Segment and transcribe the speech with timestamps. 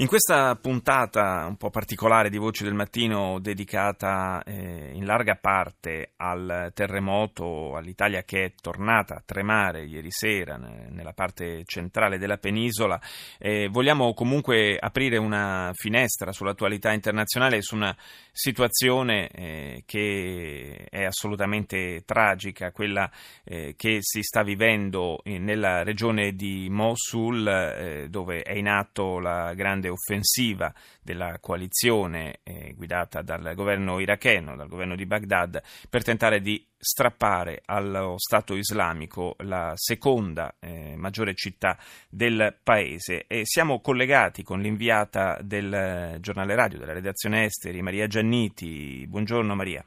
[0.00, 6.12] In questa puntata un po' particolare di Voci del Mattino dedicata eh, in larga parte
[6.16, 12.98] al terremoto, all'Italia che è tornata a tremare ieri sera nella parte centrale della penisola,
[13.36, 17.94] eh, vogliamo comunque aprire una finestra sull'attualità internazionale e su una
[18.32, 23.10] situazione eh, che è assolutamente tragica, quella
[23.44, 29.52] eh, che si sta vivendo nella regione di Mosul eh, dove è in atto la
[29.52, 30.72] grande offensiva
[31.02, 37.60] della coalizione eh, guidata dal governo iracheno, dal governo di Baghdad, per tentare di strappare
[37.66, 41.76] allo Stato islamico la seconda eh, maggiore città
[42.08, 43.24] del paese.
[43.26, 49.04] E siamo collegati con l'inviata del giornale radio della redazione esteri, Maria Gianniti.
[49.06, 49.84] Buongiorno Maria.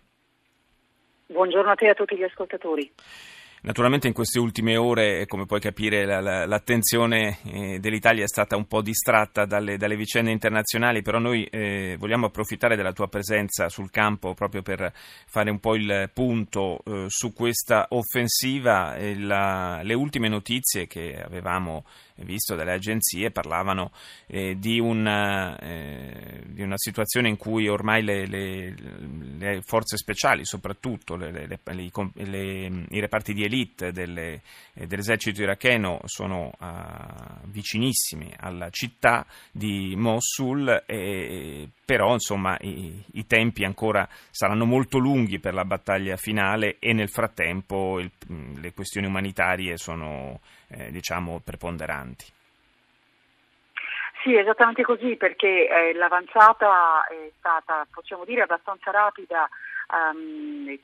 [1.27, 2.91] Buongiorno a te e a tutti gli ascoltatori.
[3.65, 8.57] Naturalmente in queste ultime ore, come puoi capire, la, la, l'attenzione eh, dell'Italia è stata
[8.57, 13.69] un po' distratta dalle, dalle vicende internazionali, però noi eh, vogliamo approfittare della tua presenza
[13.69, 18.97] sul campo proprio per fare un po' il punto eh, su questa offensiva.
[19.15, 21.85] La, le ultime notizie che avevamo
[22.17, 23.91] visto dalle agenzie parlavano
[24.27, 28.75] eh, di, una, eh, di, una, situazione in cui ormai le, le,
[29.37, 34.41] le forze speciali, soprattutto le, i reparti di elite delle,
[34.73, 43.25] eh, dell'esercito iracheno, sono uh, vicinissimi alla città di Mosul, e, però insomma, i, i,
[43.25, 48.11] tempi ancora saranno molto lunghi per la battaglia finale e nel frattempo il,
[48.59, 50.39] le questioni umanitarie sono
[50.77, 52.25] eh, diciamo, preponderanti.
[54.23, 59.49] Sì, esattamente così, perché eh, l'avanzata è stata, possiamo dire, abbastanza rapida
[59.91, 60.77] um,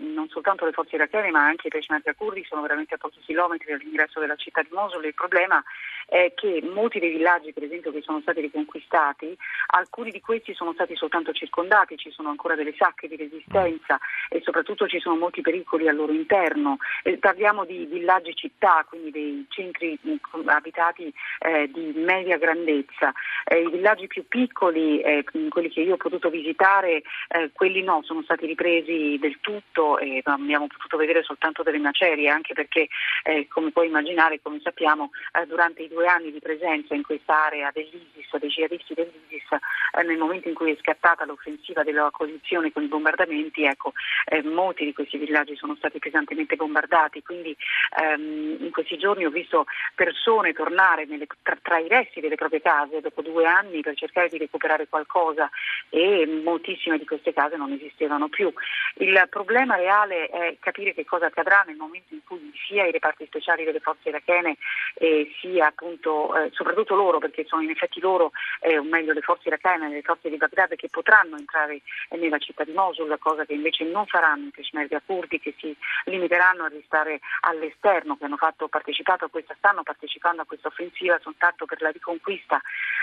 [0.00, 3.70] non soltanto le forze irachene ma anche i peshmerga kurdi sono veramente a pochi chilometri
[3.70, 5.04] dall'ingresso della città di Mosul.
[5.04, 5.62] Il problema
[6.06, 9.36] è che molti dei villaggi per esempio che sono stati riconquistati,
[9.68, 13.98] alcuni di questi sono stati soltanto circondati, ci sono ancora delle sacche di resistenza
[14.28, 16.78] e soprattutto ci sono molti pericoli al loro interno.
[17.02, 23.12] Eh, parliamo di villaggi città, quindi dei centri mm, abitati eh, di media grandezza.
[23.44, 28.00] Eh, I villaggi più piccoli, eh, quelli che io ho potuto visitare, eh, quelli no,
[28.02, 32.86] sono stati ripresi del tutto e abbiamo potuto vedere soltanto delle macerie, anche perché
[33.24, 37.70] eh, come puoi immaginare, come sappiamo, eh, durante i due anni di presenza in quest'area
[37.72, 39.58] dell'ISIS, dei jihadisti dell'ISIS,
[39.98, 43.94] eh, nel momento in cui è scattata l'offensiva della coalizione con i bombardamenti, ecco,
[44.26, 47.56] eh, molti di questi villaggi sono stati pesantemente bombardati, quindi
[48.00, 52.60] ehm, in questi giorni ho visto persone tornare nelle, tra, tra i resti delle proprie
[52.60, 55.50] case dopo due anni per cercare di recuperare qualcosa
[55.88, 58.52] e moltissime di queste case non esistevano funzionano più.
[58.96, 63.24] Il problema reale è capire che cosa accadrà nel momento in cui sia i reparti
[63.26, 64.56] speciali delle forze irachene
[64.94, 69.22] eh, sia appunto, eh, soprattutto loro, perché sono in effetti loro, eh, o meglio le
[69.22, 73.54] forze irachene, le forze di Baghdad che potranno entrare nella città di Mosul, cosa che
[73.54, 78.68] invece non faranno i peshmerga kurdi che si limiteranno a restare all'esterno, che hanno fatto,
[78.68, 82.60] partecipato a questa, stanno partecipando a questa offensiva soltanto per la riconquista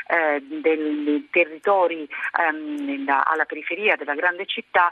[0.07, 2.07] eh, dei territori
[2.39, 4.91] ehm, alla periferia della grande città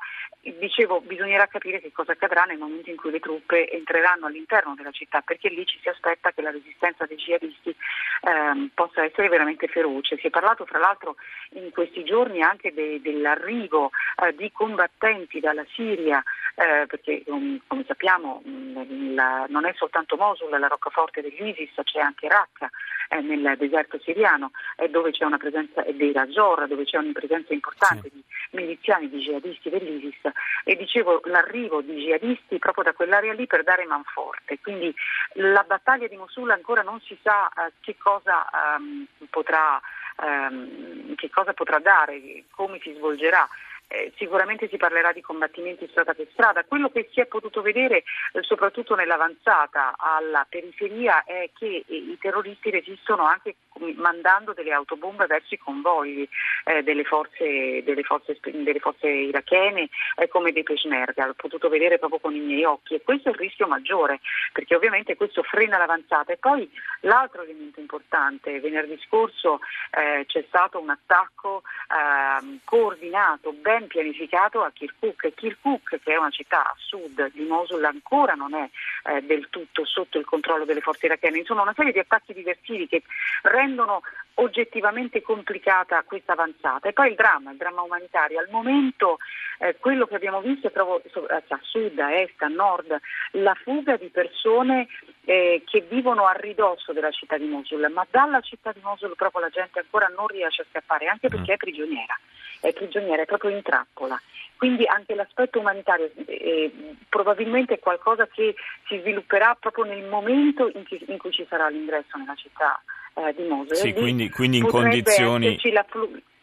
[0.60, 4.92] dicevo bisognerà capire che cosa accadrà nel momento in cui le truppe entreranno all'interno della
[4.92, 7.76] città perché lì ci si aspetta che la resistenza dei jihadisti
[8.26, 10.18] ehm, possa essere veramente feroce.
[10.18, 11.16] Si è parlato fra l'altro
[11.52, 13.92] in questi giorni anche de- dell'arrivo
[14.24, 16.24] eh, di combattenti dalla Siria
[16.56, 22.00] eh, perché um, come sappiamo mh, la, non è soltanto Mosul la roccaforte dell'ISIS, c'è
[22.00, 22.70] anche Raqqa
[23.10, 27.54] eh, nel deserto siriano eh, dove c'è una presenza dei Razor, dove c'è una presenza
[27.54, 28.16] importante sì.
[28.16, 30.32] di miliziani, di jihadisti dell'ISIS
[30.64, 34.58] e dicevo l'arrivo di jihadisti proprio da quell'area lì per dare manforte.
[34.62, 34.94] Quindi
[35.34, 39.80] la battaglia di Mosul ancora non si sa eh, che, cosa, um, potrà,
[40.22, 43.48] um, che cosa potrà dare, come si svolgerà
[43.88, 46.64] eh, sicuramente si parlerà di combattimenti strada per strada.
[46.64, 48.04] Quello che si è potuto vedere
[48.34, 53.56] eh, soprattutto nell'avanzata alla periferia è che eh, i terroristi resistono anche
[53.96, 56.28] mandando delle autobombe verso i convogli
[56.66, 61.98] eh, delle, forze, delle, forze, delle, forze, irachene eh, come dei Peshmerga, l'ho potuto vedere
[62.00, 64.20] proprio con i miei occhi e questo è il rischio maggiore
[64.52, 66.70] perché ovviamente questo frena l'avanzata e poi
[67.02, 69.60] l'altro elemento importante, venerdì scorso
[69.92, 75.34] eh, c'è stato un attacco ehm, coordinato, ben pianificato a Kirkuk.
[75.34, 78.70] Kirkuk, che è una città a sud di Mosul, ancora non è
[79.10, 81.40] eh, del tutto sotto il controllo delle forze irachene.
[81.40, 83.04] Insomma, una serie di attacchi diversivi che
[83.44, 84.02] rendono rendono
[84.36, 86.90] oggettivamente complicata questa avanzata.
[86.90, 88.40] E poi il dramma, il dramma umanitario.
[88.40, 89.18] Al momento
[89.60, 92.98] eh, quello che abbiamo visto è proprio a sud, a est, a nord,
[93.32, 94.88] la fuga di persone
[95.24, 99.42] eh, che vivono a ridosso della città di Mosul, ma dalla città di Mosul proprio
[99.42, 102.20] la gente ancora non riesce a scappare, anche perché è prigioniera,
[102.60, 104.22] è prigioniera, è proprio in trappola.
[104.58, 106.72] Quindi anche l'aspetto umanitario eh,
[107.10, 108.56] probabilmente è qualcosa che
[108.88, 112.82] si svilupperà proprio nel momento in, chi, in cui ci sarà l'ingresso nella città
[113.16, 113.76] eh, di Mosul.
[113.76, 115.58] Sì, quindi, quindi in condizioni...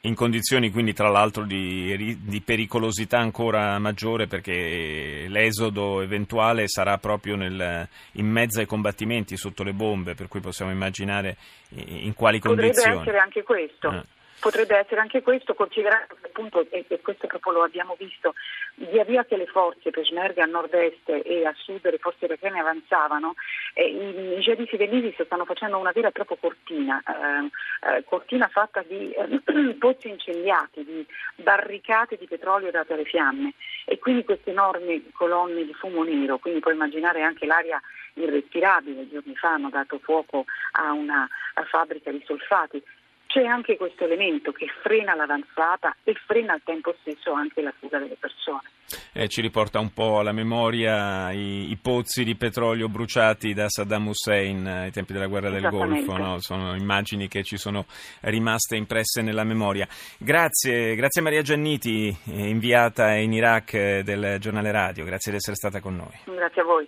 [0.05, 7.37] In condizioni quindi tra l'altro di, di, pericolosità ancora maggiore perché l'esodo eventuale sarà proprio
[7.37, 11.37] nel, in mezzo ai combattimenti sotto le bombe, per cui possiamo immaginare
[11.69, 12.97] in quali Potrebbe condizioni.
[12.97, 13.91] Potrebbe essere anche questo.
[13.93, 14.03] Eh.
[14.43, 18.35] Potrebbe essere anche questo, considerando che appunto, e, questo proprio lo abbiamo visto,
[18.75, 23.35] via via che le forze Peshmerga a nord-est e a sud, le forze irachene avanzavano,
[23.75, 28.49] eh, i, i jihadisti dell'ISIS stanno facendo una vera e propria cortina, eh, eh, cortina
[28.49, 31.07] fatta di eh, pozzi incendiati, di
[31.37, 33.55] barricate di petrolio date alle fiamme.
[33.85, 37.81] E quindi queste enormi colonne di fumo nero, quindi puoi immaginare anche l'aria
[38.15, 42.83] irrespirabile, giorni fa hanno dato fuoco a una a fabbrica di solfati
[43.33, 47.99] c'è anche questo elemento che frena l'avanzata e frena al tempo stesso anche la fuga
[47.99, 48.69] delle persone.
[49.15, 54.09] Eh, ci riporta un po' alla memoria i, i, pozzi di petrolio bruciati da Saddam
[54.09, 56.41] Hussein ai tempi della guerra del Golfo, no?
[56.41, 57.87] sono immagini che ci sono
[58.21, 59.89] rimaste impresse nella memoria.
[60.19, 65.57] Grazie, grazie Maria Gianniti, eh, inviata in Iraq eh, del giornale radio, grazie di essere
[65.57, 66.37] stata con noi.
[66.37, 66.87] Grazie a voi.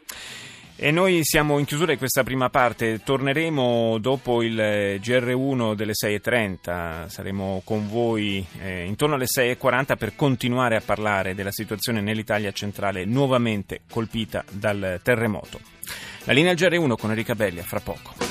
[0.76, 7.06] E noi siamo in chiusura di questa prima parte, torneremo dopo il GR1 delle 6.30,
[7.06, 13.04] saremo con voi eh, intorno alle 6.40 per continuare a parlare della situazione nell'Italia centrale
[13.04, 15.60] nuovamente colpita dal terremoto.
[16.24, 18.23] La linea GR1 con Enrica Bellia, fra poco.